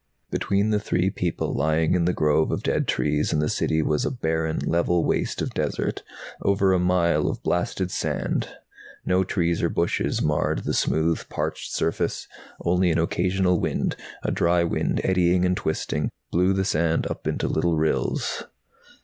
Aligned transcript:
Between 0.31 0.71
the 0.71 0.79
three 0.79 1.11
people 1.11 1.53
lying 1.53 1.93
in 1.93 2.05
the 2.05 2.11
grove 2.11 2.49
of 2.51 2.63
dead 2.63 2.87
trees 2.87 3.31
and 3.31 3.39
the 3.39 3.47
City 3.47 3.83
was 3.83 4.03
a 4.03 4.09
barren, 4.09 4.57
level 4.57 5.05
waste 5.05 5.43
of 5.43 5.53
desert, 5.53 6.01
over 6.41 6.73
a 6.73 6.79
mile 6.79 7.27
of 7.27 7.43
blasted 7.43 7.91
sand. 7.91 8.49
No 9.05 9.23
trees 9.23 9.61
or 9.61 9.69
bushes 9.69 10.19
marred 10.19 10.63
the 10.63 10.73
smooth, 10.73 11.29
parched 11.29 11.71
surface. 11.71 12.27
Only 12.65 12.89
an 12.89 12.97
occasional 12.97 13.59
wind, 13.59 13.95
a 14.23 14.31
dry 14.31 14.63
wind 14.63 15.01
eddying 15.03 15.45
and 15.45 15.55
twisting, 15.55 16.09
blew 16.31 16.51
the 16.53 16.65
sand 16.65 17.05
up 17.05 17.27
into 17.27 17.47
little 17.47 17.77
rills. 17.77 18.45